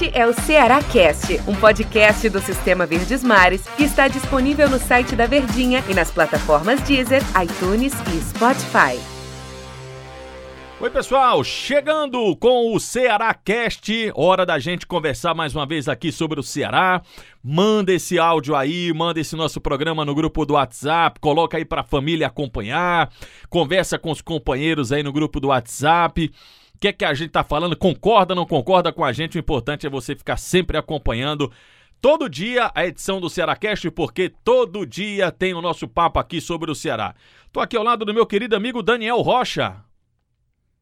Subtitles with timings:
[0.00, 4.78] Este é o Ceará Cast, um podcast do Sistema Verdes Mares que está disponível no
[4.78, 8.96] site da Verdinha e nas plataformas Deezer, iTunes e Spotify.
[10.80, 14.12] Oi, pessoal, chegando com o Ceará Cast.
[14.14, 17.02] Hora da gente conversar mais uma vez aqui sobre o Ceará.
[17.42, 21.82] Manda esse áudio aí, manda esse nosso programa no grupo do WhatsApp, coloca aí pra
[21.82, 23.10] família acompanhar,
[23.50, 26.30] conversa com os companheiros aí no grupo do WhatsApp.
[26.78, 27.76] O que é que a gente tá falando?
[27.76, 29.36] Concorda, não concorda com a gente?
[29.36, 31.50] O importante é você ficar sempre acompanhando
[32.00, 36.40] todo dia a edição do Ceará Cast, porque todo dia tem o nosso papo aqui
[36.40, 37.16] sobre o Ceará.
[37.52, 39.87] Tô aqui ao lado do meu querido amigo Daniel Rocha.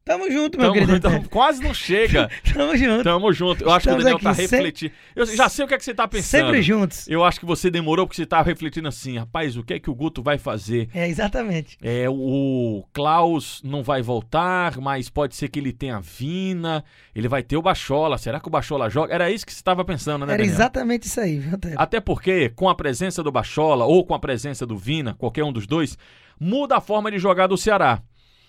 [0.07, 0.99] Tamo junto, meu Tamo, querido.
[1.01, 2.29] tamo- quase não chega.
[2.53, 3.03] Tamo junto.
[3.03, 3.63] Tamo junto.
[3.63, 4.91] Eu acho que o Estamos Daniel tá aqui, sem- refletindo.
[5.15, 6.45] Eu já sei o que é que você tá pensando.
[6.45, 7.07] Sempre juntos.
[7.07, 9.89] Eu acho que você demorou porque você tá refletindo assim, rapaz, o que é que
[9.89, 10.89] o Guto vai fazer?
[10.93, 11.77] É, exatamente.
[11.81, 17.43] É, o Klaus não vai voltar, mas pode ser que ele tenha Vina, ele vai
[17.43, 18.17] ter o Bachola.
[18.17, 19.13] Será que o Bachola joga?
[19.13, 20.55] Era isso que você estava pensando, né, Era Daniel?
[20.55, 21.75] exatamente isso aí, viu, Tero?
[21.77, 25.51] Até porque, com a presença do Bachola ou com a presença do Vina, qualquer um
[25.51, 25.97] dos dois,
[26.39, 28.01] muda a forma de jogar do Ceará.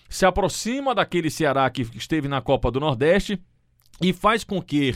[0.09, 3.39] Se aproxima daquele Ceará que esteve na Copa do Nordeste
[4.01, 4.95] e faz com que,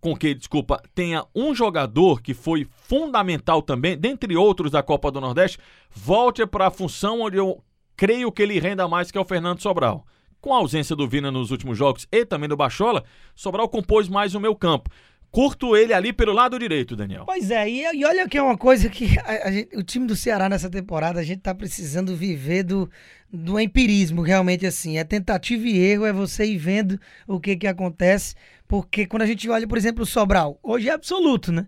[0.00, 5.20] com que, desculpa, tenha um jogador que foi fundamental também, dentre outros da Copa do
[5.20, 5.58] Nordeste,
[5.90, 7.62] volte para a função onde eu
[7.94, 10.06] creio que ele renda mais, que é o Fernando Sobral.
[10.40, 14.34] Com a ausência do Vina nos últimos jogos e também do Bachola, Sobral compôs mais
[14.34, 14.88] o meu campo.
[15.30, 17.24] Curto ele ali pelo lado direito, Daniel.
[17.26, 20.06] Pois é, e, e olha que é uma coisa que a- a gente- o time
[20.06, 22.88] do Ceará nessa temporada, a gente tá precisando viver do,
[23.30, 24.96] do empirismo, realmente assim.
[24.98, 28.34] É tentativa e erro, é você ir vendo o que que acontece.
[28.66, 31.66] Porque quando a gente olha, por exemplo, o Sobral, hoje é absoluto, né?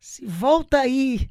[0.00, 1.28] Se volta aí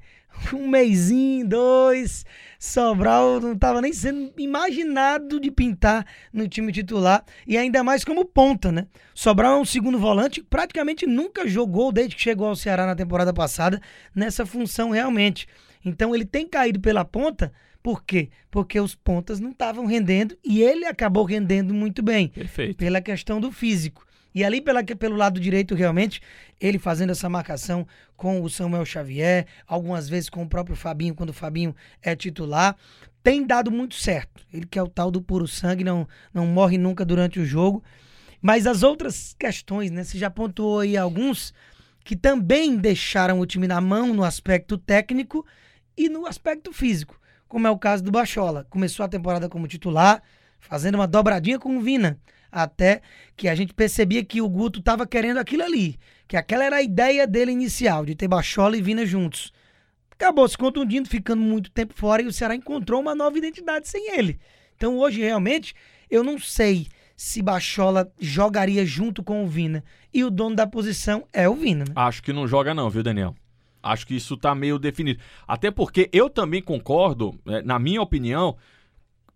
[0.54, 2.26] um mêsinho, dois,
[2.60, 8.26] Sobral não tava nem sendo imaginado de pintar no time titular e ainda mais como
[8.26, 8.88] ponta, né?
[9.14, 12.96] Sobral é um segundo volante que praticamente nunca jogou desde que chegou ao Ceará na
[12.96, 13.82] temporada passada
[14.16, 15.48] nessa função realmente.
[15.86, 18.30] Então ele tem caído pela ponta, por quê?
[18.50, 22.76] Porque os pontas não estavam rendendo e ele acabou rendendo muito bem Perfeito.
[22.78, 24.07] pela questão do físico.
[24.38, 26.22] E ali pela, pelo lado direito, realmente,
[26.62, 31.32] ele fazendo essa marcação com o Samuel Xavier, algumas vezes com o próprio Fabinho, quando
[31.32, 32.78] o Fabinho é titular,
[33.24, 34.46] tem dado muito certo.
[34.54, 37.84] Ele que é o tal do puro sangue, não, não morre nunca durante o jogo.
[38.40, 40.04] Mas as outras questões, né?
[40.04, 41.52] Você já pontuou aí alguns
[42.04, 45.44] que também deixaram o time na mão no aspecto técnico
[45.98, 48.68] e no aspecto físico, como é o caso do Bachola.
[48.70, 50.22] Começou a temporada como titular,
[50.60, 52.20] fazendo uma dobradinha com o Vina,
[52.52, 53.02] até
[53.36, 56.82] que a gente percebia que o Guto estava querendo aquilo ali, que aquela era a
[56.82, 59.54] ideia dele inicial, de ter Bachola e Vina juntos.
[60.12, 64.18] Acabou se contundindo, ficando muito tempo fora e o Ceará encontrou uma nova identidade sem
[64.18, 64.40] ele.
[64.76, 65.76] Então hoje realmente
[66.10, 69.84] eu não sei se Bachola jogaria junto com o Vina
[70.14, 71.94] e o dono da posição é o Vina, né?
[71.96, 73.36] Acho que não joga não, viu, Daniel?
[73.82, 75.20] Acho que isso tá meio definido.
[75.48, 78.58] Até porque eu também concordo, eh, na minha opinião,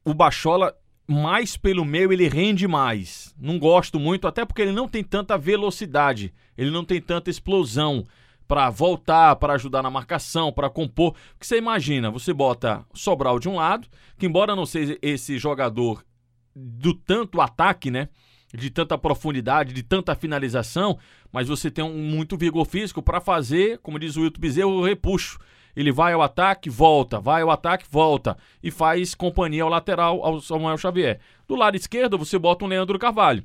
[0.03, 0.75] o Bachola,
[1.11, 3.35] mais pelo meio, ele rende mais.
[3.38, 8.05] Não gosto muito, até porque ele não tem tanta velocidade, ele não tem tanta explosão
[8.47, 11.13] para voltar, para ajudar na marcação, para compor.
[11.33, 16.03] Porque você imagina, você bota Sobral de um lado, que embora não seja esse jogador
[16.55, 18.09] do tanto ataque, né?
[18.53, 20.97] De tanta profundidade, de tanta finalização,
[21.31, 24.83] mas você tem um muito vigor físico para fazer, como diz o Wilton Bezerra, o
[24.83, 25.39] repuxo.
[25.75, 30.39] Ele vai ao ataque, volta, vai ao ataque, volta e faz companhia ao lateral ao
[30.39, 31.19] Samuel Xavier.
[31.47, 33.43] Do lado esquerdo, você bota um Leandro Carvalho,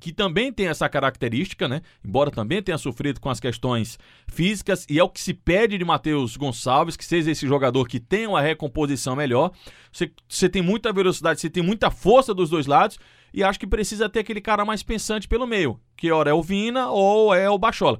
[0.00, 1.80] que também tem essa característica, né?
[2.04, 5.84] Embora também tenha sofrido com as questões físicas, e é o que se pede de
[5.84, 9.52] Matheus Gonçalves, que seja esse jogador que tenha uma recomposição melhor.
[9.92, 12.98] Você, você tem muita velocidade, você tem muita força dos dois lados,
[13.32, 16.42] e acho que precisa ter aquele cara mais pensante pelo meio, que ora é o
[16.42, 17.98] Vina ou é o Bachola.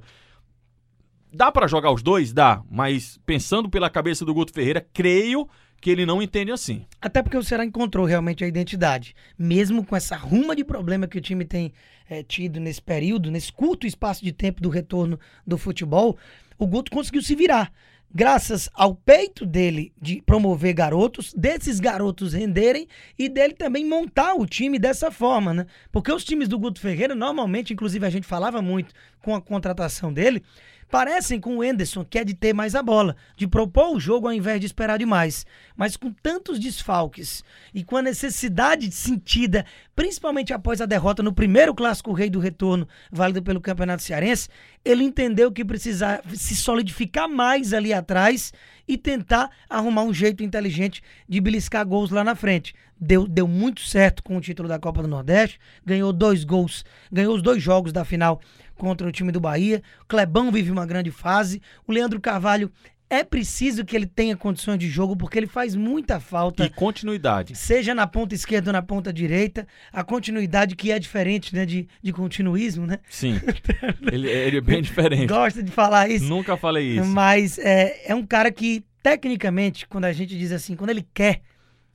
[1.33, 2.31] Dá pra jogar os dois?
[2.31, 5.47] Dá, mas pensando pela cabeça do Guto Ferreira, creio
[5.81, 6.85] que ele não entende assim.
[7.01, 9.15] Até porque o Ceará encontrou realmente a identidade.
[9.37, 11.73] Mesmo com essa ruma de problema que o time tem
[12.09, 16.17] eh, tido nesse período, nesse curto espaço de tempo do retorno do futebol,
[16.57, 17.71] o Guto conseguiu se virar.
[18.17, 22.87] Graças ao peito dele de promover garotos, desses garotos renderem
[23.19, 25.65] e dele também montar o time dessa forma, né?
[25.91, 30.13] Porque os times do Guto Ferreira, normalmente, inclusive a gente falava muito com a contratação
[30.13, 30.41] dele,
[30.89, 34.27] parecem com o Enderson, que é de ter mais a bola, de propor o jogo
[34.27, 35.45] ao invés de esperar demais.
[35.75, 37.43] Mas com tantos desfalques
[37.73, 39.65] e com a necessidade sentida,
[39.95, 44.49] principalmente após a derrota no primeiro clássico rei do retorno, válido pelo Campeonato Cearense,
[44.83, 48.53] ele entendeu que precisava se solidificar mais ali atrás
[48.87, 52.73] e tentar arrumar um jeito inteligente de beliscar gols lá na frente.
[52.97, 57.35] Deu, deu muito certo com o título da Copa do Nordeste, ganhou dois gols, ganhou
[57.35, 58.39] os dois jogos da final
[58.75, 59.81] contra o time do Bahia.
[60.03, 61.61] O Clebão vive uma grande fase.
[61.87, 62.71] O Leandro Carvalho
[63.09, 66.65] é preciso que ele tenha condições de jogo, porque ele faz muita falta.
[66.65, 67.55] E continuidade.
[67.55, 69.67] Seja na ponta esquerda ou na ponta direita.
[69.91, 72.99] A continuidade que é diferente né, de, de continuismo, né?
[73.09, 73.39] Sim.
[74.11, 75.27] ele, ele é bem diferente.
[75.27, 76.25] Gosta de falar isso.
[76.25, 77.07] Nunca falei isso.
[77.07, 81.41] Mas é, é um cara que, tecnicamente, quando a gente diz assim, quando ele quer,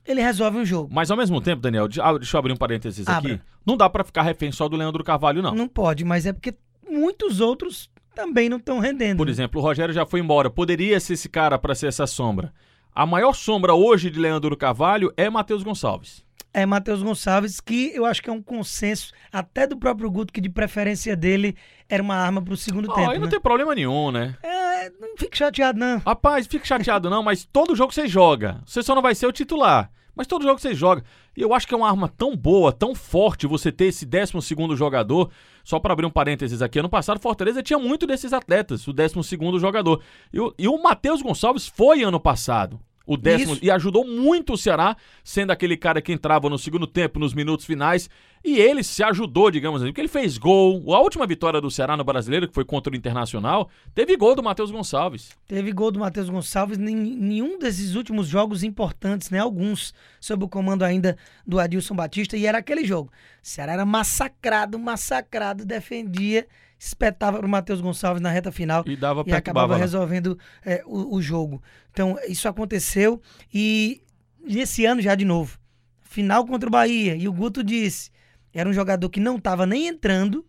[0.05, 0.89] ele resolve um jogo.
[0.91, 3.33] Mas ao mesmo tempo, Daniel, ah, deixa eu abrir um parênteses Abra.
[3.33, 3.41] aqui.
[3.65, 5.53] Não dá pra ficar refém só do Leandro Carvalho, não.
[5.53, 6.55] Não pode, mas é porque
[6.91, 9.17] muitos outros também não estão rendendo.
[9.17, 10.49] Por exemplo, o Rogério já foi embora.
[10.49, 12.53] Poderia ser esse cara pra ser essa sombra.
[12.93, 16.23] A maior sombra hoje de Leandro Carvalho é Matheus Gonçalves.
[16.53, 20.41] É Matheus Gonçalves, que eu acho que é um consenso até do próprio Guto, que
[20.41, 21.55] de preferência dele
[21.87, 23.09] era uma arma pro segundo Ah, tempo.
[23.11, 23.31] aí não né?
[23.31, 24.35] tem problema nenhum, né?
[24.43, 25.99] É, não fique chateado, não.
[25.99, 28.61] Rapaz, fique chateado não, mas todo jogo você joga.
[28.65, 29.89] Você só não vai ser o titular.
[30.15, 31.03] Mas todo jogo você joga.
[31.35, 34.75] E eu acho que é uma arma tão boa, tão forte você ter esse 12
[34.75, 35.31] jogador.
[35.63, 39.59] Só para abrir um parênteses aqui, ano passado Fortaleza tinha muito desses atletas, o 12
[39.59, 40.01] jogador.
[40.33, 42.79] E o, e o Matheus Gonçalves foi ano passado.
[43.05, 43.65] O décimo, Isso.
[43.65, 47.65] e ajudou muito o Ceará, sendo aquele cara que entrava no segundo tempo, nos minutos
[47.65, 48.09] finais.
[48.43, 50.93] E ele se ajudou, digamos assim, porque ele fez gol.
[50.95, 54.41] A última vitória do Ceará no Brasileiro, que foi contra o Internacional, teve gol do
[54.41, 55.29] Matheus Gonçalves.
[55.47, 59.37] Teve gol do Matheus Gonçalves em nenhum desses últimos jogos importantes, né?
[59.37, 62.35] Alguns sob o comando ainda do Adilson Batista.
[62.35, 63.11] E era aquele jogo.
[63.43, 66.47] O Ceará era massacrado, massacrado, defendia,
[66.79, 68.83] espetava pro Matheus Gonçalves na reta final.
[68.87, 71.61] E dava e acabava bava resolvendo é, o, o jogo.
[71.91, 73.21] Então, isso aconteceu
[73.53, 74.01] e
[74.43, 75.59] nesse ano já de novo.
[76.01, 77.15] Final contra o Bahia.
[77.15, 78.09] E o Guto disse:
[78.53, 80.45] era um jogador que não estava nem entrando,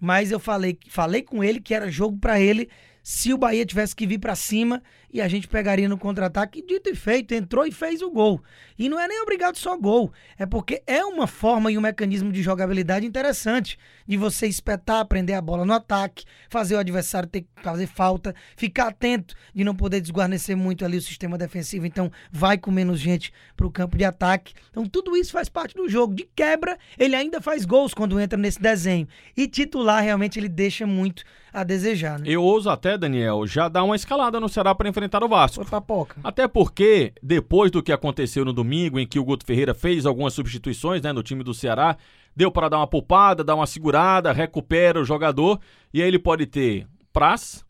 [0.00, 2.68] mas eu falei, falei com ele que era jogo para ele.
[3.02, 4.82] Se o Bahia tivesse que vir para cima
[5.12, 6.64] e a gente pegaria no contra-ataque.
[6.66, 8.40] Dito e feito, entrou e fez o gol.
[8.78, 12.32] E não é nem obrigado só gol, é porque é uma forma e um mecanismo
[12.32, 17.42] de jogabilidade interessante de você espetar, prender a bola no ataque, fazer o adversário ter
[17.42, 22.10] que fazer falta, ficar atento de não poder desguarnecer muito ali o sistema defensivo, então
[22.30, 24.54] vai com menos gente para o campo de ataque.
[24.70, 26.14] Então tudo isso faz parte do jogo.
[26.14, 29.06] De quebra, ele ainda faz gols quando entra nesse desenho.
[29.36, 32.18] E titular, realmente, ele deixa muito a desejar.
[32.18, 32.26] Né?
[32.28, 35.56] Eu ouso até, Daniel, já dar uma escalada no Ceará para enfrentar o Vasco.
[35.64, 36.20] Foi papoca.
[36.22, 40.34] Até porque, depois do que aconteceu no domingo, em que o Guto Ferreira fez algumas
[40.34, 41.96] substituições né, no time do Ceará,
[42.34, 45.60] deu para dar uma poupada, dar uma segurada, recupera o jogador,
[45.92, 47.64] e aí ele pode ter Praz,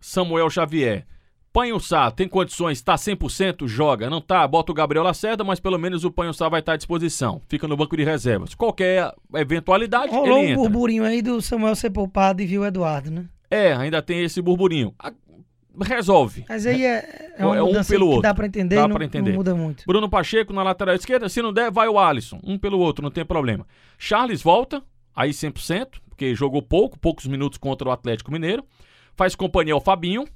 [0.00, 1.06] Samuel Xavier.
[1.52, 4.10] Panhussá tem condições, está 100%, joga.
[4.10, 7.40] Não tá, bota o Gabriel Lacerda, mas pelo menos o Panhussá vai estar à disposição.
[7.48, 8.54] Fica no banco de reservas.
[8.54, 10.56] Qualquer eventualidade, Rolou ele um entra.
[10.56, 13.24] burburinho aí do Samuel ser poupado e viu o Eduardo, né?
[13.50, 14.94] É, ainda tem esse burburinho.
[15.80, 16.44] Resolve.
[16.48, 18.22] Mas aí é, é É um pelo outro.
[18.22, 19.30] dá pra entender Dá não, pra entender.
[19.30, 19.84] não muda muito.
[19.86, 22.40] Bruno Pacheco na lateral esquerda, se não der, vai o Alisson.
[22.42, 23.66] Um pelo outro, não tem problema.
[23.98, 24.82] Charles volta,
[25.14, 28.64] aí 100%, porque jogou pouco, poucos minutos contra o Atlético Mineiro.
[29.14, 30.26] Faz companhia ao Fabinho,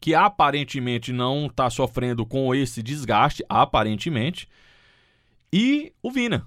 [0.00, 4.48] que aparentemente não tá sofrendo com esse desgaste, aparentemente.
[5.52, 6.46] E o Vina,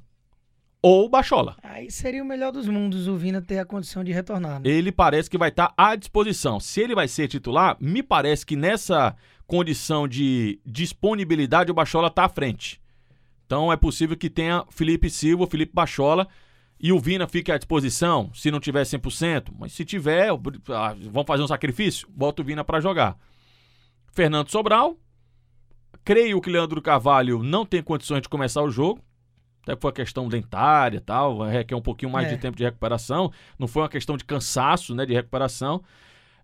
[0.82, 1.58] ou o Bachola.
[1.64, 4.60] Aí seria o melhor dos mundos o Vina ter a condição de retornar.
[4.60, 4.70] Né?
[4.70, 6.60] Ele parece que vai estar à disposição.
[6.60, 9.16] Se ele vai ser titular, me parece que nessa
[9.46, 12.82] condição de disponibilidade o Bachola está à frente.
[13.46, 16.28] Então é possível que tenha Felipe Silva, Felipe Bachola
[16.80, 19.52] e o Vina fique à disposição, se não tiver 100%.
[19.58, 22.08] Mas se tiver, ah, vamos fazer um sacrifício?
[22.12, 23.18] Bota o Vina para jogar.
[24.12, 24.98] Fernando Sobral.
[26.04, 29.02] Creio que Leandro Carvalho não tem condições de começar o jogo.
[29.68, 32.36] Até foi uma questão dentária e tal, requer um pouquinho mais É.
[32.36, 33.32] de tempo de recuperação.
[33.60, 35.84] Não foi uma questão de cansaço, né, de recuperação.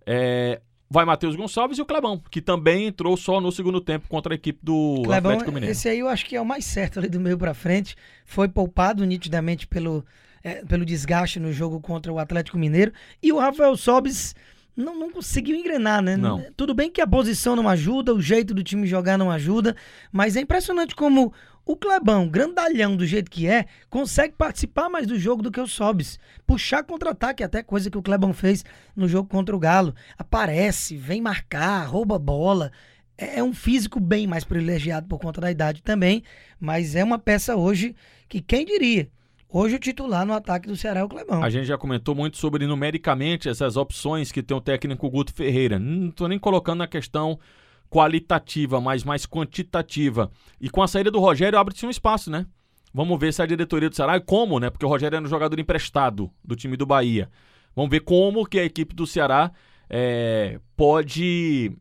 [0.06, 4.34] É, vai Matheus Gonçalves e o Clebão, que também entrou só no segundo tempo contra
[4.34, 5.72] a equipe do Clebão, Atlético Mineiro.
[5.72, 7.96] esse aí eu acho que é o mais certo ali do meio pra frente.
[8.26, 10.06] Foi poupado nitidamente pelo,
[10.44, 12.92] é, pelo desgaste no jogo contra o Atlético Mineiro.
[13.22, 14.36] E o Rafael Sobis
[14.76, 16.18] não, não conseguiu engrenar, né?
[16.18, 16.44] Não.
[16.58, 19.76] Tudo bem que a posição não ajuda, o jeito do time jogar não ajuda,
[20.12, 21.34] mas é impressionante como
[21.66, 25.68] o Clebão, grandalhão do jeito que é, consegue participar mais do jogo do que o
[25.68, 26.20] Sobis.
[26.46, 28.66] Puxar contra-ataque, até coisa que o Clebão fez
[28.96, 29.96] no jogo contra o Galo.
[30.18, 32.72] Aparece, vem marcar, rouba bola.
[33.18, 36.24] É é um físico bem mais privilegiado por conta da idade também,
[36.60, 37.96] mas é uma peça hoje
[38.28, 39.10] que quem diria?
[39.56, 41.44] Hoje o titular no ataque do Ceará é o Clebão.
[41.44, 45.78] A gente já comentou muito sobre numericamente essas opções que tem o técnico Guto Ferreira.
[45.78, 47.40] Não estou nem colocando na questão
[47.88, 50.32] qualitativa, mas mais quantitativa.
[50.60, 52.48] E com a saída do Rogério abre-se um espaço, né?
[52.92, 54.72] Vamos ver se a diretoria do Ceará e como, né?
[54.72, 57.30] Porque o Rogério era um jogador emprestado do time do Bahia.
[57.76, 59.52] Vamos ver como que a equipe do Ceará
[59.88, 61.72] é, pode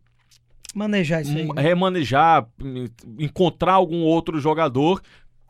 [0.75, 1.45] Manejar isso aí.
[1.47, 1.63] né?
[1.63, 2.47] remanejar,
[3.19, 5.03] encontrar algum outro jogador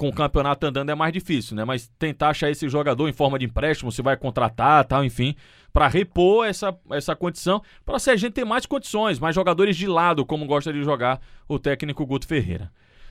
[0.03, 1.65] com o campeonato andando é mais difícil, né?
[1.65, 5.37] Mas tentar achar esse jogador em forma de empréstimo, se vai contratar, tal, enfim,
[5.73, 9.87] para repor essa, essa condição, para se a gente ter mais condições, mais jogadores de
[9.87, 12.69] lado, como gosta de jogar o técnico Guto Ferreira.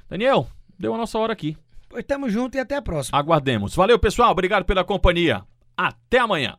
[0.10, 1.56] Daniel, deu a nossa hora aqui.
[1.88, 3.18] Pois tamo junto e até a próxima.
[3.18, 3.74] Aguardemos.
[3.74, 4.32] Valeu, pessoal.
[4.32, 5.44] Obrigado pela companhia.
[5.78, 6.58] Até amanhã.